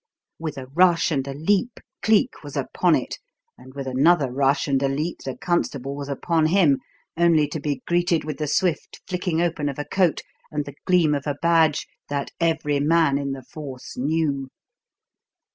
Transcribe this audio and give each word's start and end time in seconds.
With 0.39 0.57
a 0.57 0.65
rush 0.65 1.11
and 1.11 1.27
a 1.27 1.35
leap 1.35 1.79
Cleek 2.01 2.41
was 2.43 2.57
upon 2.57 2.95
it, 2.95 3.19
and 3.55 3.75
with 3.75 3.85
another 3.85 4.31
rush 4.31 4.67
and 4.67 4.81
a 4.81 4.87
leap 4.87 5.19
the 5.23 5.37
constable 5.37 5.95
was 5.95 6.09
upon 6.09 6.47
him, 6.47 6.79
only 7.17 7.47
to 7.49 7.59
be 7.59 7.83
greeted 7.85 8.23
with 8.23 8.39
the 8.39 8.47
swift 8.47 8.99
flicking 9.07 9.41
open 9.43 9.69
of 9.69 9.77
a 9.77 9.85
coat 9.85 10.21
and 10.49 10.65
the 10.65 10.73
gleam 10.87 11.13
of 11.13 11.27
a 11.27 11.35
badge 11.39 11.85
that 12.09 12.31
every 12.39 12.79
man 12.79 13.19
in 13.19 13.33
the 13.33 13.43
force 13.43 13.95
knew. 13.95 14.49